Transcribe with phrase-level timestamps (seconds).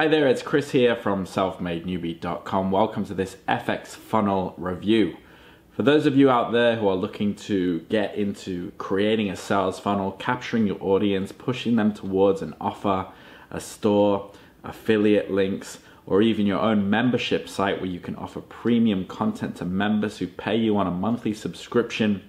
[0.00, 2.70] Hi there, it's Chris here from selfmadenewbie.com.
[2.70, 5.18] Welcome to this FX funnel review.
[5.72, 9.78] For those of you out there who are looking to get into creating a sales
[9.78, 13.08] funnel, capturing your audience, pushing them towards an offer,
[13.50, 14.30] a store,
[14.64, 19.66] affiliate links, or even your own membership site where you can offer premium content to
[19.66, 22.22] members who pay you on a monthly subscription,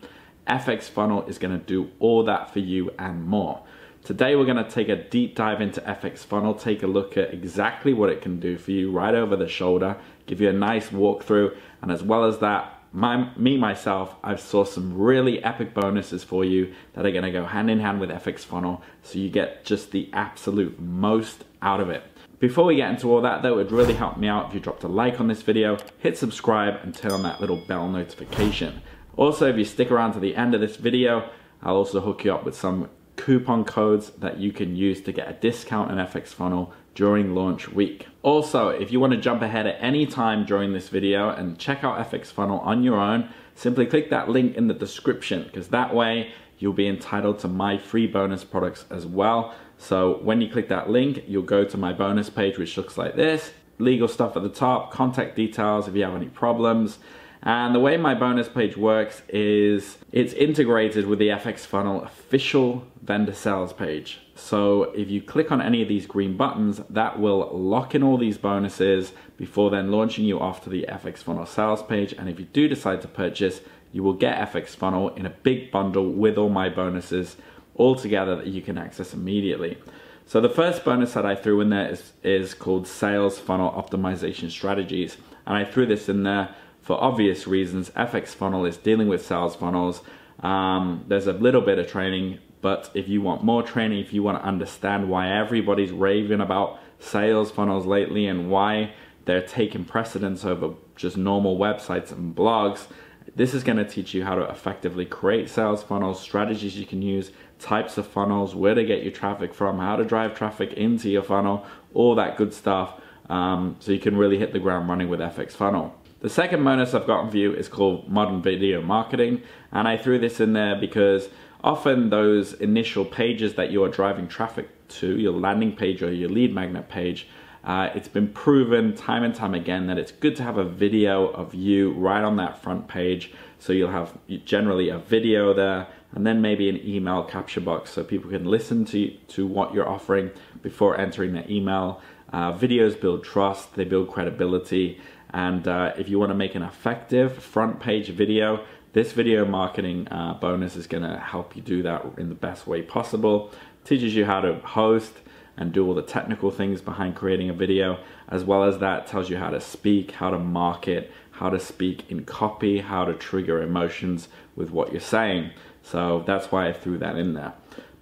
[0.46, 3.64] FX Funnel is going to do all that for you and more.
[4.04, 7.36] Today we're going to take a deep dive into FX Funnel, take a look at
[7.36, 10.90] exactly what it can do for you right over the shoulder, give you a nice
[10.90, 16.24] walkthrough, and as well as that, my, me myself, I've saw some really epic bonuses
[16.24, 19.30] for you that are going to go hand in hand with FX Funnel, so you
[19.30, 22.04] get just the absolute most out of it.
[22.40, 24.60] Before we get into all that though, it would really help me out if you
[24.60, 28.82] dropped a like on this video, hit subscribe and turn on that little bell notification.
[29.16, 31.30] Also, if you stick around to the end of this video,
[31.62, 32.90] I'll also hook you up with some
[33.26, 37.70] coupon codes that you can use to get a discount in FX Funnel during launch
[37.70, 38.08] week.
[38.24, 41.84] Also, if you want to jump ahead at any time during this video and check
[41.84, 45.94] out FX Funnel on your own, simply click that link in the description because that
[45.94, 49.54] way you'll be entitled to my free bonus products as well.
[49.78, 53.16] So when you click that link, you'll go to my bonus page, which looks like
[53.16, 53.52] this.
[53.78, 56.98] Legal stuff at the top, contact details if you have any problems,
[57.44, 62.86] and the way my bonus page works is it's integrated with the FX Funnel official
[63.02, 64.20] vendor sales page.
[64.36, 68.18] So if you click on any of these green buttons, that will lock in all
[68.18, 72.14] these bonuses before then launching you off to the FX Funnel sales page.
[72.14, 75.72] And if you do decide to purchase, you will get FX Funnel in a big
[75.72, 77.38] bundle with all my bonuses
[77.76, 79.80] all together that you can access immediately.
[80.28, 84.52] So the first bonus that I threw in there is, is called Sales Funnel Optimization
[84.52, 85.18] Strategies.
[85.48, 87.90] And I threw this in there for obvious reasons.
[87.92, 90.02] FX Funnel is dealing with sales funnels.
[90.42, 94.24] Um, there's a little bit of training, but if you want more training, if you
[94.24, 98.94] want to understand why everybody's raving about sales funnels lately and why
[99.26, 102.88] they're taking precedence over just normal websites and blogs,
[103.36, 107.02] this is going to teach you how to effectively create sales funnels, strategies you can
[107.02, 111.10] use, types of funnels, where to get your traffic from, how to drive traffic into
[111.10, 113.00] your funnel, all that good stuff.
[113.30, 115.96] Um, so you can really hit the ground running with FX Funnel.
[116.22, 120.20] The second bonus I've got for you is called Modern Video Marketing, and I threw
[120.20, 121.30] this in there because
[121.64, 126.30] often those initial pages that you are driving traffic to, your landing page or your
[126.30, 127.28] lead magnet page,
[127.64, 131.28] uh, it's been proven time and time again that it's good to have a video
[131.30, 133.32] of you right on that front page.
[133.58, 134.16] So you'll have
[134.46, 138.86] generally a video there and then maybe an email capture box so people can listen
[138.86, 140.30] to, to what you're offering
[140.62, 142.00] before entering their email.
[142.34, 145.00] Uh, videos build trust, they build credibility,
[145.34, 150.08] and uh, if you want to make an effective front page video, this video marketing
[150.10, 153.52] uh, bonus is going to help you do that in the best way possible.
[153.86, 155.14] Teaches you how to host
[155.58, 159.30] and do all the technical things behind creating a video, as well as that tells
[159.30, 163.62] you how to speak, how to market, how to speak in copy, how to trigger
[163.62, 165.52] emotions with what you're saying.
[165.82, 167.54] So that's why I threw that in there.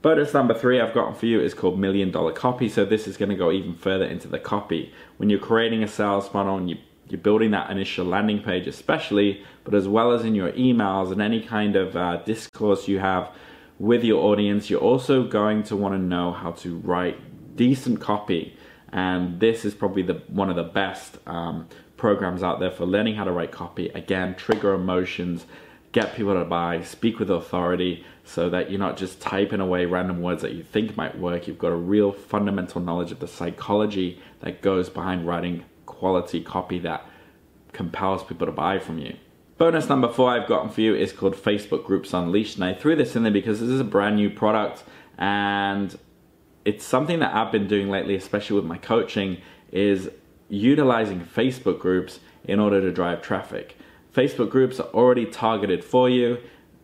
[0.01, 2.69] Bonus number three I've gotten for you is called Million Dollar Copy.
[2.69, 4.93] So this is going to go even further into the copy.
[5.17, 6.77] When you're creating a sales funnel and you
[7.09, 11.21] you're building that initial landing page especially, but as well as in your emails and
[11.21, 13.31] any kind of uh, discourse you have
[13.79, 18.55] with your audience, you're also going to want to know how to write decent copy.
[18.91, 21.67] And this is probably the one of the best um,
[21.97, 23.89] programs out there for learning how to write copy.
[23.89, 25.45] Again, trigger emotions,
[25.91, 30.21] get people to buy, speak with authority so that you're not just typing away random
[30.21, 31.47] words that you think might work.
[31.47, 35.65] You've got a real fundamental knowledge of the psychology that goes behind writing
[35.99, 37.05] quality copy that
[37.73, 39.15] compels people to buy from you.
[39.57, 42.55] Bonus number four I've gotten for you is called Facebook Groups Unleashed.
[42.55, 44.83] And I threw this in there because this is a brand new product
[45.17, 45.97] and
[46.65, 50.09] it's something that I've been doing lately, especially with my coaching, is
[50.47, 53.77] utilizing Facebook groups in order to drive traffic.
[54.13, 56.37] Facebook groups are already targeted for you.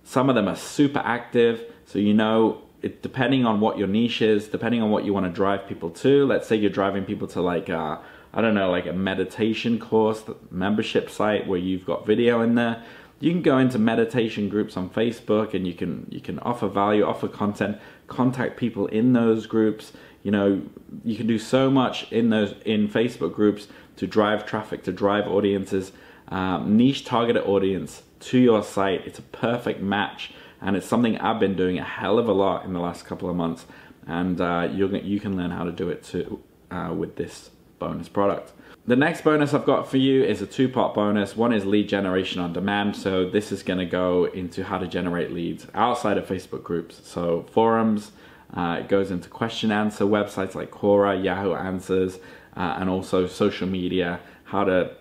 [0.03, 4.21] Some of them are super active, so you know, it, depending on what your niche
[4.21, 6.25] is, depending on what you want to drive people to.
[6.25, 7.97] Let's say you're driving people to like uh,
[8.35, 12.83] I don't know, like a meditation course, membership site where you've got video in there.
[13.21, 17.05] You can go into meditation groups on Facebook and you can you can offer value,
[17.05, 17.77] offer content,
[18.07, 19.93] contact people in those groups.
[20.21, 20.61] You know,
[21.05, 25.27] you can do so much in those in Facebook groups to drive traffic, to drive
[25.27, 25.93] audiences,
[26.27, 29.07] um, niche targeted audience to your site.
[29.07, 32.65] It's a perfect match, and it's something I've been doing a hell of a lot
[32.65, 33.65] in the last couple of months,
[34.05, 37.51] and uh, you you can learn how to do it too uh, with this
[37.85, 38.51] bonus product.
[38.87, 41.35] The next bonus I've got for you is a two-part bonus.
[41.35, 42.95] One is lead generation on demand.
[42.95, 47.01] So this is going to go into how to generate leads outside of Facebook groups.
[47.03, 48.11] So forums,
[48.53, 52.17] uh, it goes into question answer websites like Quora, Yahoo Answers,
[52.55, 54.91] uh, and also social media, how to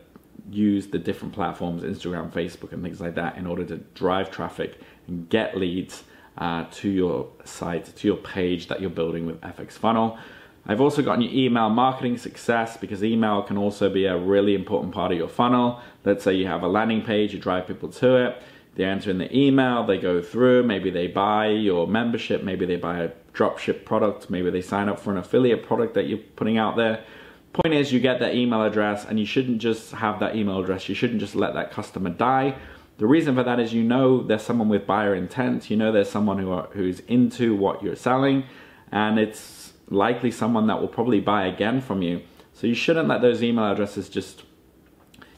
[0.50, 4.80] use the different platforms, Instagram, Facebook, and things like that, in order to drive traffic
[5.08, 6.04] and get leads
[6.38, 10.19] uh, to your site, to your page that you're building with FX Funnel.
[10.66, 14.94] I've also gotten your email marketing success because email can also be a really important
[14.94, 15.81] part of your funnel.
[16.05, 18.43] Let's say you have a landing page, you drive people to it,
[18.75, 22.76] they answer in the email, they go through, maybe they buy your membership, maybe they
[22.76, 26.58] buy a dropship product, maybe they sign up for an affiliate product that you're putting
[26.58, 27.05] out there.
[27.52, 30.88] Point is, you get that email address, and you shouldn't just have that email address,
[30.88, 32.56] you shouldn't just let that customer die.
[32.99, 36.11] The reason for that is you know there's someone with buyer intent, you know there's
[36.11, 38.44] someone who are, who's into what you're selling,
[38.90, 42.22] and it's likely someone that will probably buy again from you.
[42.52, 44.44] So you shouldn't let those email addresses just,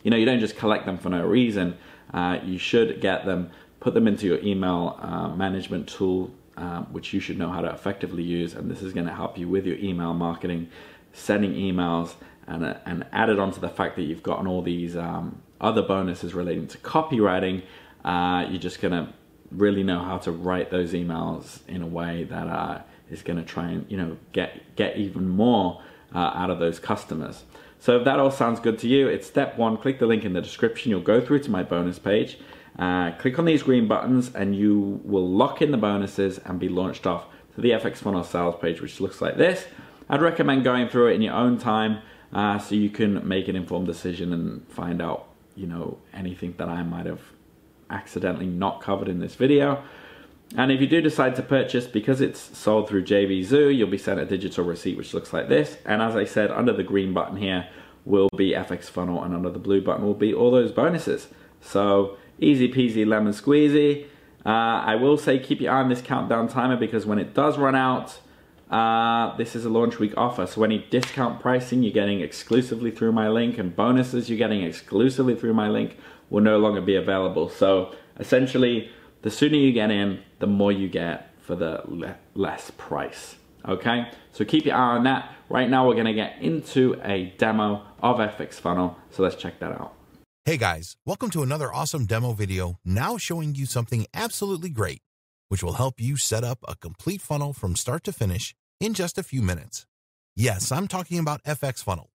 [0.02, 1.78] you know, you don't just collect them for no reason.
[2.12, 3.50] Uh, you should get them,
[3.80, 7.70] put them into your email uh, management tool, uh, which you should know how to
[7.70, 8.54] effectively use.
[8.54, 10.68] And this is going to help you with your email marketing,
[11.12, 12.14] sending emails,
[12.46, 16.34] and, uh, and added onto the fact that you've gotten all these um, other bonuses
[16.34, 17.62] relating to copywriting.
[18.04, 19.12] Uh, you're just going to
[19.50, 23.44] really know how to write those emails in a way that uh, is going to
[23.44, 25.82] try and you know get get even more
[26.14, 27.44] uh, out of those customers.
[27.78, 29.76] So if that all sounds good to you, it's step one.
[29.76, 30.90] Click the link in the description.
[30.90, 32.38] You'll go through to my bonus page.
[32.78, 36.68] Uh, click on these green buttons, and you will lock in the bonuses and be
[36.68, 39.66] launched off to the FX Funnel sales page, which looks like this.
[40.08, 42.00] I'd recommend going through it in your own time
[42.32, 46.68] uh, so you can make an informed decision and find out, you know, anything that
[46.68, 47.22] I might have
[47.90, 49.82] accidentally not covered in this video.
[50.54, 54.20] And if you do decide to purchase, because it's sold through JVZoo, you'll be sent
[54.20, 55.76] a digital receipt which looks like this.
[55.84, 57.68] And as I said, under the green button here
[58.04, 61.28] will be FX Funnel, and under the blue button will be all those bonuses.
[61.60, 64.06] So easy peasy lemon squeezy.
[64.44, 67.58] Uh, I will say keep your eye on this countdown timer because when it does
[67.58, 68.20] run out,
[68.70, 70.46] uh, this is a launch week offer.
[70.46, 75.34] So any discount pricing you're getting exclusively through my link and bonuses you're getting exclusively
[75.34, 75.96] through my link
[76.30, 77.48] will no longer be available.
[77.48, 78.90] So essentially,
[79.22, 83.36] the sooner you get in, the more you get for the le less price.
[83.66, 85.34] Okay, so keep your eye on that.
[85.48, 89.72] Right now, we're gonna get into a demo of FX Funnel, so let's check that
[89.72, 89.94] out.
[90.44, 95.02] Hey guys, welcome to another awesome demo video now showing you something absolutely great,
[95.48, 99.18] which will help you set up a complete funnel from start to finish in just
[99.18, 99.86] a few minutes.
[100.36, 102.10] Yes, I'm talking about FX Funnel,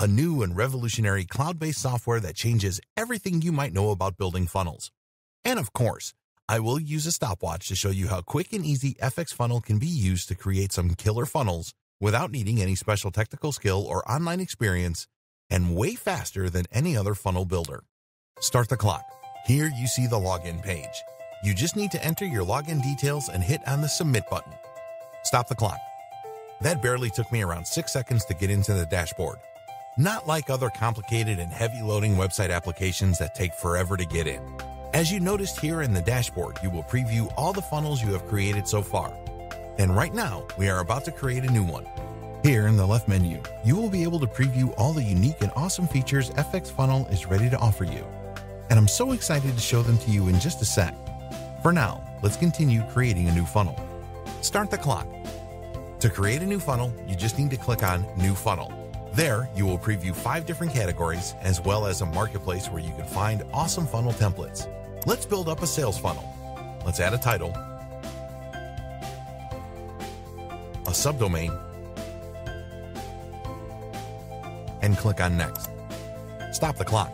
[0.00, 4.90] a new and revolutionary cloud-based software that changes everything you might know about building funnels.
[5.44, 6.12] And of course,
[6.48, 9.78] I will use a stopwatch to show you how quick and easy FX Funnel can
[9.80, 14.38] be used to create some killer funnels without needing any special technical skill or online
[14.38, 15.08] experience
[15.50, 17.82] and way faster than any other funnel builder.
[18.38, 19.02] Start the clock.
[19.44, 21.02] Here you see the login page.
[21.42, 24.52] You just need to enter your login details and hit on the submit button.
[25.24, 25.80] Stop the clock.
[26.60, 29.38] That barely took me around six seconds to get into the dashboard.
[29.98, 34.42] Not like other complicated and heavy loading website applications that take forever to get in.
[34.94, 38.26] As you noticed here in the dashboard, you will preview all the funnels you have
[38.26, 39.12] created so far.
[39.78, 41.86] And right now, we are about to create a new one.
[42.42, 45.52] Here in the left menu, you will be able to preview all the unique and
[45.56, 48.06] awesome features FX Funnel is ready to offer you.
[48.70, 50.94] And I'm so excited to show them to you in just a sec.
[51.62, 53.78] For now, let's continue creating a new funnel.
[54.40, 55.06] Start the clock.
[56.00, 58.72] To create a new funnel, you just need to click on New Funnel.
[59.16, 63.06] There, you will preview five different categories, as well as a marketplace where you can
[63.06, 64.68] find awesome funnel templates.
[65.06, 66.22] Let's build up a sales funnel.
[66.84, 67.48] Let's add a title,
[70.84, 71.58] a subdomain,
[74.82, 75.70] and click on Next.
[76.52, 77.10] Stop the clock.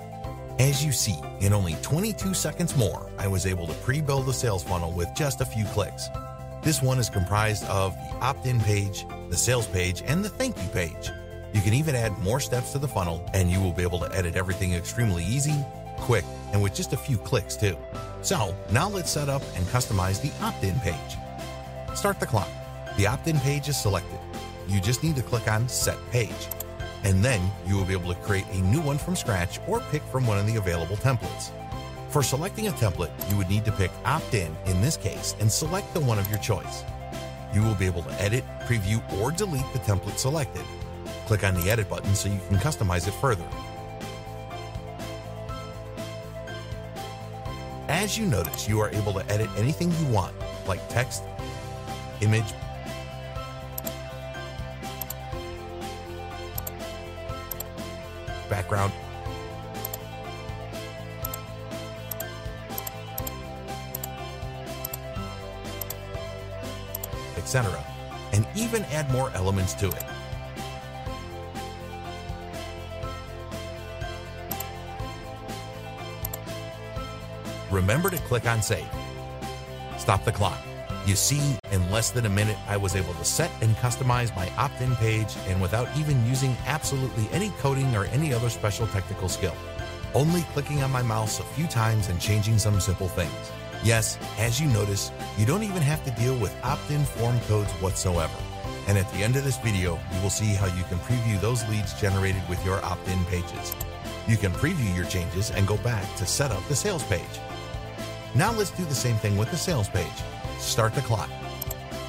[0.58, 4.64] As you see, in only 22 seconds more, I was able to pre-build a sales
[4.64, 6.08] funnel with just a few clicks.
[6.64, 10.68] This one is comprised of the opt-in page, the sales page, and the thank you
[10.70, 11.12] page.
[11.52, 14.14] You can even add more steps to the funnel, and you will be able to
[14.16, 15.54] edit everything extremely easy,
[15.98, 17.76] quick, and with just a few clicks too.
[18.22, 20.96] So now let's set up and customize the opt-in page.
[21.94, 22.48] Start the clock.
[22.96, 24.18] The opt-in page is selected.
[24.66, 26.48] You just need to click on Set Page.
[27.04, 30.02] And then you will be able to create a new one from scratch or pick
[30.04, 31.50] from one of the available templates.
[32.08, 35.92] For selecting a template, you would need to pick opt-in in this case and select
[35.92, 36.84] the one of your choice.
[37.52, 40.62] You will be able to edit, preview, or delete the template selected.
[41.26, 43.46] Click on the edit button so you can customize it further.
[47.88, 50.34] As you notice, you are able to edit anything you want,
[50.66, 51.22] like text,
[52.20, 52.52] image,
[58.48, 58.92] background,
[67.36, 67.84] etc.,
[68.32, 70.04] and even add more elements to it.
[77.72, 78.86] Remember to click on Save.
[79.96, 80.58] Stop the clock.
[81.06, 84.48] You see, in less than a minute, I was able to set and customize my
[84.56, 89.54] opt-in page and without even using absolutely any coding or any other special technical skill.
[90.14, 93.32] Only clicking on my mouse a few times and changing some simple things.
[93.82, 98.36] Yes, as you notice, you don't even have to deal with opt-in form codes whatsoever.
[98.86, 101.66] And at the end of this video, you will see how you can preview those
[101.68, 103.74] leads generated with your opt-in pages.
[104.28, 107.40] You can preview your changes and go back to set up the sales page.
[108.34, 110.06] Now let's do the same thing with the sales page.
[110.58, 111.28] Start the clock.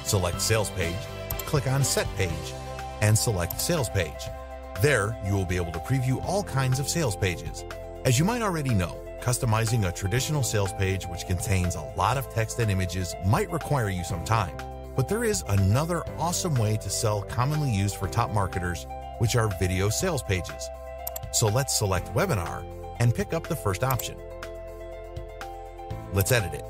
[0.04, 0.96] Select Sales Page,
[1.40, 2.54] click on Set Page,
[3.02, 4.28] and select Sales Page.
[4.80, 7.64] There, you will be able to preview all kinds of sales pages.
[8.06, 12.28] As you might already know, customizing a traditional sales page which contains a lot of
[12.30, 14.56] text and images might require you some time.
[14.96, 18.86] But there is another awesome way to sell commonly used for top marketers,
[19.18, 20.68] which are video sales pages.
[21.32, 22.64] So let's select Webinar
[22.98, 24.16] and pick up the first option.
[26.14, 26.64] Let's edit it.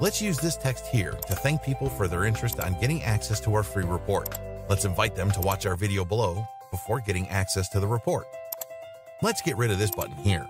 [0.00, 3.54] Let's use this text here to thank people for their interest on getting access to
[3.54, 4.38] our free report.
[4.70, 8.26] Let's invite them to watch our video below before getting access to the report.
[9.20, 10.46] Let's get rid of this button here.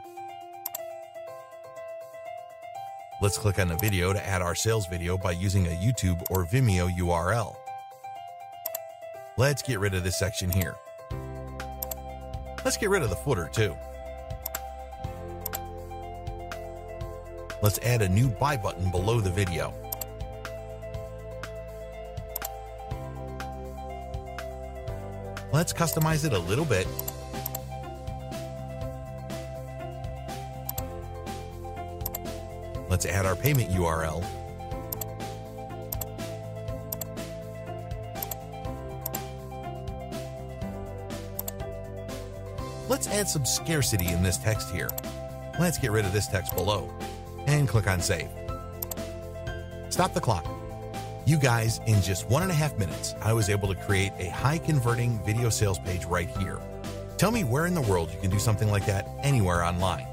[3.21, 6.45] Let's click on the video to add our sales video by using a YouTube or
[6.47, 7.57] Vimeo URL.
[9.37, 10.77] Let's get rid of this section here.
[12.65, 13.77] Let's get rid of the footer too.
[17.63, 19.73] Let's add a new buy button below the video.
[25.53, 26.87] Let's customize it a little bit.
[32.91, 34.25] Let's add our payment URL.
[42.89, 44.91] Let's add some scarcity in this text here.
[45.59, 46.89] Let's get rid of this text below
[47.47, 48.29] and click on save.
[49.89, 50.47] Stop the clock.
[51.25, 54.29] You guys, in just one and a half minutes, I was able to create a
[54.29, 56.61] high converting video sales page right here.
[57.17, 60.07] Tell me where in the world you can do something like that anywhere online.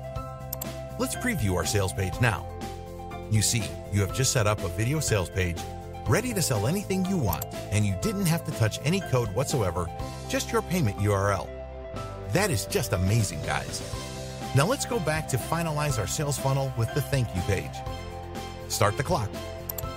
[1.00, 2.48] Let's preview our sales page now.
[3.30, 5.58] You see, you have just set up a video sales page
[6.08, 9.88] ready to sell anything you want, and you didn't have to touch any code whatsoever,
[10.30, 11.48] just your payment URL.
[12.32, 13.82] That is just amazing, guys.
[14.56, 17.76] Now let's go back to finalize our sales funnel with the thank you page.
[18.68, 19.30] Start the clock.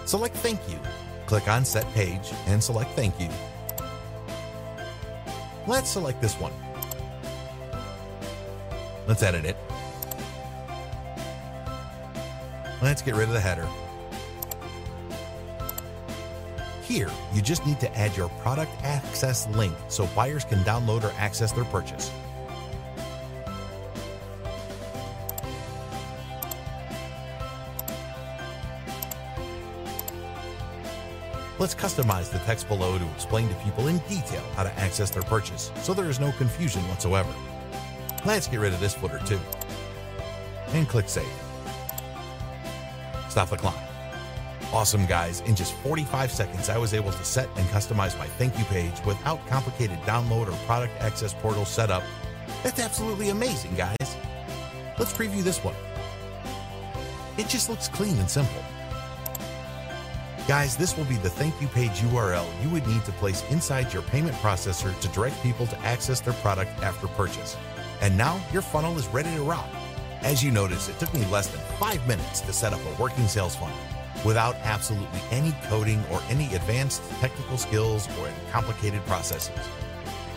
[0.06, 0.78] Select thank you.
[1.26, 3.28] Click on set page and select thank you.
[5.66, 6.52] Let's select this one.
[9.06, 9.56] Let's edit it.
[12.80, 13.68] Let's get rid of the header.
[16.82, 21.12] Here, you just need to add your product access link so buyers can download or
[21.18, 22.10] access their purchase.
[31.66, 35.24] Let's customize the text below to explain to people in detail how to access their
[35.24, 37.34] purchase so there is no confusion whatsoever.
[38.24, 39.40] Let's get rid of this footer too.
[40.68, 41.26] And click Save.
[43.28, 43.76] Stop the clock.
[44.72, 48.56] Awesome guys, in just 45 seconds I was able to set and customize my thank
[48.60, 52.04] you page without complicated download or product access portal setup.
[52.62, 53.96] That's absolutely amazing guys.
[55.00, 55.74] Let's preview this one.
[57.36, 58.62] It just looks clean and simple.
[60.46, 63.92] Guys, this will be the thank you page URL you would need to place inside
[63.92, 67.56] your payment processor to direct people to access their product after purchase.
[68.00, 69.68] And now your funnel is ready to rock.
[70.22, 73.26] As you notice, it took me less than five minutes to set up a working
[73.26, 73.76] sales funnel
[74.24, 79.50] without absolutely any coding or any advanced technical skills or complicated processes.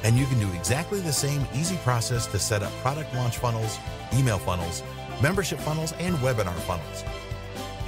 [0.04, 3.78] And you can do exactly the same easy process to set up product launch funnels,
[4.16, 4.82] email funnels,
[5.22, 7.04] membership funnels, and webinar funnels.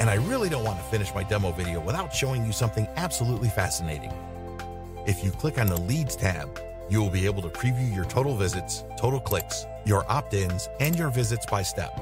[0.01, 3.49] And I really don't want to finish my demo video without showing you something absolutely
[3.49, 4.11] fascinating.
[5.05, 8.35] If you click on the Leads tab, you will be able to preview your total
[8.35, 12.01] visits, total clicks, your opt-ins, and your visits by step.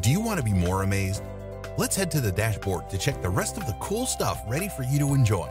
[0.00, 1.22] Do you want to be more amazed?
[1.78, 4.82] Let's head to the dashboard to check the rest of the cool stuff ready for
[4.82, 5.48] you to enjoy.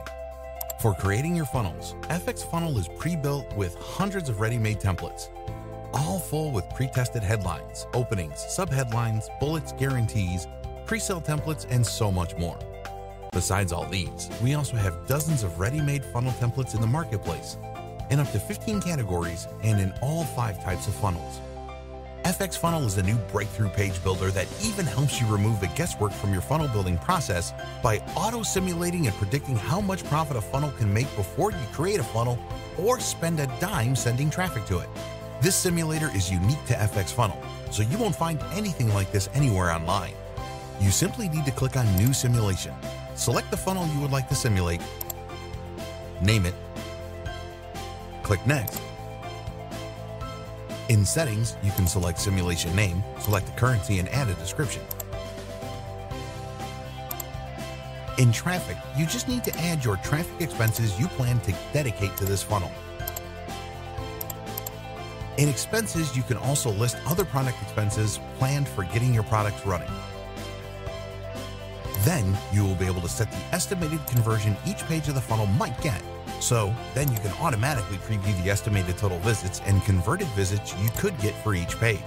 [0.82, 5.30] For creating your funnels, FX Funnel is pre-built with hundreds of ready-made templates,
[5.94, 10.48] all full with pre-tested headlines, openings, subheadlines, bullets, guarantees,
[10.92, 12.60] pre-sale templates, and so much more.
[13.32, 17.58] Besides all these, we also have dozens of ready-made funnel templates in the marketplace,
[18.10, 21.40] in up to 15 categories and in all five types of funnels.
[22.26, 26.12] FX Funnel is a new breakthrough page builder that even helps you remove the guesswork
[26.12, 30.72] from your funnel building process by auto simulating and predicting how much profit a funnel
[30.72, 32.38] can make before you create a funnel
[32.78, 34.90] or spend a dime sending traffic to it.
[35.42, 39.72] This simulator is unique to FX Funnel, so you won't find anything like this anywhere
[39.72, 40.16] online.
[40.82, 42.74] You simply need to click on New Simulation.
[43.14, 44.82] Select the funnel you would like to simulate,
[46.24, 46.56] name it,
[48.24, 48.82] click Next.
[50.90, 54.82] In Settings, you can select Simulation Name, select the currency, and add a description.
[58.18, 62.26] In Traffic, you just need to add your traffic expenses you plan to dedicate to
[62.26, 62.72] this funnel.
[65.38, 69.90] In Expenses, you can also list other product expenses planned for getting your products running.
[72.04, 75.46] Then you will be able to set the estimated conversion each page of the funnel
[75.46, 76.02] might get.
[76.40, 81.18] So then you can automatically preview the estimated total visits and converted visits you could
[81.20, 82.00] get for each page.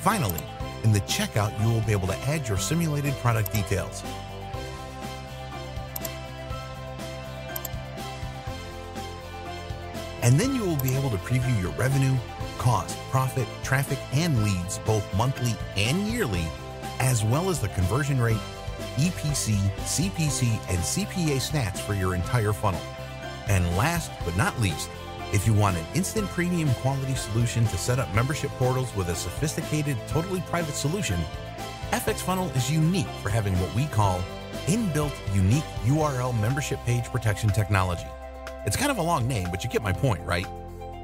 [0.00, 0.40] Finally,
[0.84, 4.02] in the checkout, you will be able to add your simulated product details.
[10.22, 12.16] And then you will be able to preview your revenue,
[12.58, 16.44] cost, profit, traffic, and leads both monthly and yearly,
[16.98, 18.40] as well as the conversion rate,
[18.96, 22.80] EPC, CPC, and CPA stats for your entire funnel.
[23.48, 24.90] And last but not least,
[25.32, 29.14] if you want an instant premium quality solution to set up membership portals with a
[29.14, 31.18] sophisticated, totally private solution,
[31.92, 34.20] FX Funnel is unique for having what we call
[34.66, 38.06] inbuilt unique URL membership page protection technology.
[38.66, 40.46] It's kind of a long name, but you get my point, right?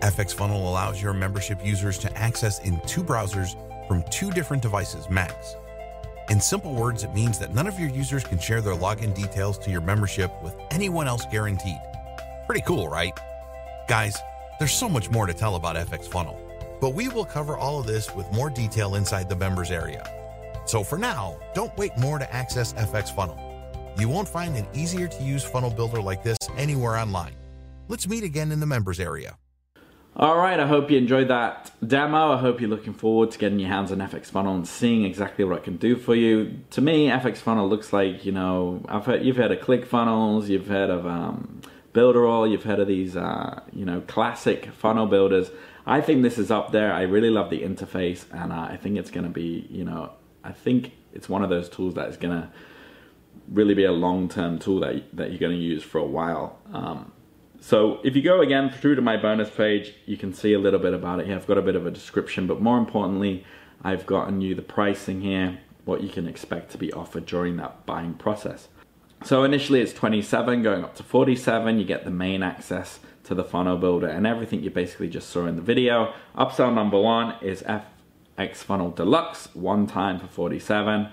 [0.00, 3.56] FX Funnel allows your membership users to access in two browsers
[3.86, 5.54] from two different devices max.
[6.30, 9.58] In simple words, it means that none of your users can share their login details
[9.58, 11.80] to your membership with anyone else guaranteed.
[12.46, 13.12] Pretty cool, right?
[13.88, 14.16] Guys,
[14.58, 16.40] there's so much more to tell about FX Funnel,
[16.80, 20.08] but we will cover all of this with more detail inside the members area.
[20.64, 23.38] So for now, don't wait more to access FX Funnel.
[23.98, 27.34] You won't find an easier to use funnel builder like this anywhere online.
[27.88, 29.36] Let's meet again in the members area.
[30.14, 32.32] All right, I hope you enjoyed that demo.
[32.32, 35.42] I hope you're looking forward to getting your hands on FX Funnel and seeing exactly
[35.42, 36.60] what it can do for you.
[36.72, 40.66] To me, FX Funnel looks like, you know, I've heard, you've heard of ClickFunnels, you've
[40.66, 41.62] heard of um,
[41.94, 45.50] Builderall, you've heard of these, uh, you know, classic funnel builders.
[45.86, 46.92] I think this is up there.
[46.92, 50.12] I really love the interface, and uh, I think it's going to be, you know,
[50.44, 52.50] I think it's one of those tools that is going to
[53.48, 56.58] really be a long-term tool that that you're going to use for a while.
[56.70, 57.12] Um,
[57.62, 60.80] so if you go again through to my bonus page, you can see a little
[60.80, 61.36] bit about it here.
[61.36, 63.44] I've got a bit of a description, but more importantly,
[63.84, 67.86] I've gotten you the pricing here, what you can expect to be offered during that
[67.86, 68.66] buying process.
[69.24, 71.78] So initially it's 27 going up to 47.
[71.78, 75.46] You get the main access to the funnel builder and everything you basically just saw
[75.46, 76.12] in the video.
[76.36, 81.08] Upsell number one is FX Funnel Deluxe, one time for 47.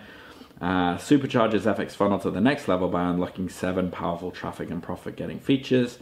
[0.59, 5.15] Uh, supercharges FX Funnel to the next level by unlocking seven powerful traffic and profit
[5.15, 5.99] getting features.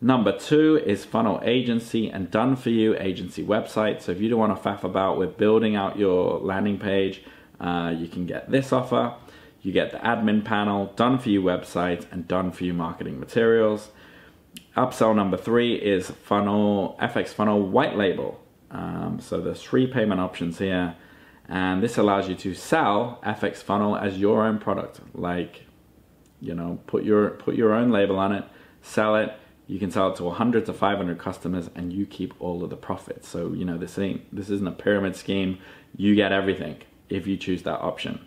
[0.00, 4.00] Number two is Funnel Agency and Done For You agency website.
[4.00, 7.24] So if you don't want to faff about with building out your landing page,
[7.58, 9.14] uh, you can get this offer.
[9.60, 13.90] You get the admin panel, Done For You website, and Done For You marketing materials.
[14.76, 18.40] Upsell number three is Funnel FX Funnel White Label.
[18.70, 20.94] Um, so there's three payment options here,
[21.48, 25.00] and this allows you to sell FX Funnel as your own product.
[25.12, 25.64] Like,
[26.40, 28.44] you know, put your put your own label on it,
[28.80, 29.32] sell it
[29.68, 32.76] you can sell it to 100 to 500 customers and you keep all of the
[32.76, 33.28] profits.
[33.28, 35.58] So, you know, this ain't this isn't a pyramid scheme.
[35.94, 36.78] You get everything
[37.10, 38.24] if you choose that option.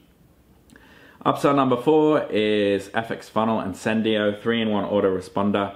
[1.25, 5.75] Upsell number four is FX Funnel and Sendiio three-in-one autoresponder.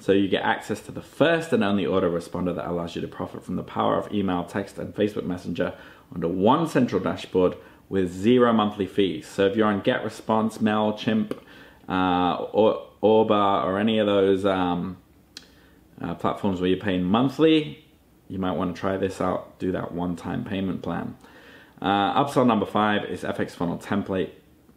[0.00, 3.44] So you get access to the first and only autoresponder that allows you to profit
[3.44, 5.74] from the power of email, text, and Facebook Messenger
[6.14, 7.56] under one central dashboard
[7.88, 9.26] with zero monthly fees.
[9.26, 11.38] So if you're on GetResponse, MailChimp,
[11.88, 14.96] uh, or AWeber, or any of those um,
[16.02, 17.84] uh, platforms where you're paying monthly,
[18.28, 19.58] you might want to try this out.
[19.58, 21.16] Do that one-time payment plan.
[21.80, 24.30] Uh, upsell number five is FX Funnel Template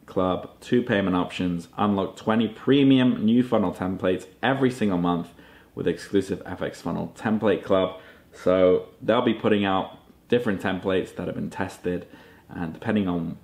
[0.05, 0.49] Club.
[0.59, 1.67] Two payment options.
[1.77, 5.29] Unlock 20 premium new funnel templates every single month
[5.73, 7.99] with exclusive FX Funnel Template Club.
[8.33, 12.07] So they'll be putting out different templates that have been tested,
[12.49, 13.37] and depending on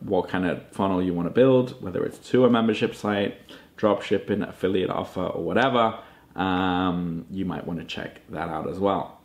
[0.00, 3.34] what kind of funnel you want to build, whether it's to a membership site,
[3.76, 5.98] drop shipping, affiliate offer, or whatever,
[6.36, 9.20] um, you might want to check that out as well.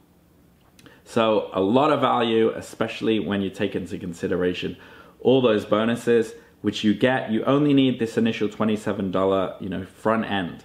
[1.05, 4.77] So a lot of value, especially when you take into consideration
[5.19, 7.29] all those bonuses which you get.
[7.29, 10.63] You only need this initial $27, you know, front end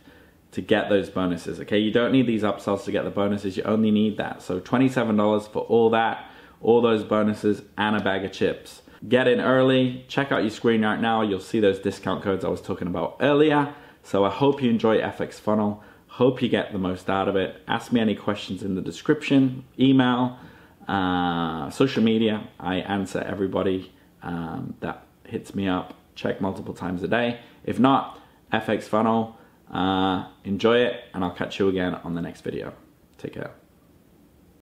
[0.52, 1.60] to get those bonuses.
[1.60, 3.56] Okay, you don't need these upsells to get the bonuses.
[3.56, 4.40] You only need that.
[4.40, 6.30] So $27 for all that,
[6.62, 8.82] all those bonuses, and a bag of chips.
[9.08, 10.04] Get in early.
[10.08, 11.22] Check out your screen right now.
[11.22, 13.74] You'll see those discount codes I was talking about earlier.
[14.04, 15.82] So I hope you enjoy FX Funnel.
[16.18, 17.62] Hope you get the most out of it.
[17.68, 20.36] Ask me any questions in the description, email,
[20.88, 22.48] uh, social media.
[22.58, 27.38] I answer everybody um, that hits me up, check multiple times a day.
[27.64, 28.18] If not,
[28.52, 29.38] FX Funnel,
[29.72, 32.72] uh, enjoy it, and I'll catch you again on the next video.
[33.18, 33.52] Take care.